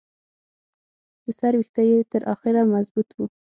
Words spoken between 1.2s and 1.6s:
د سر